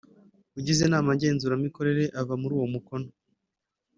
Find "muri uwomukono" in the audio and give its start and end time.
2.41-3.07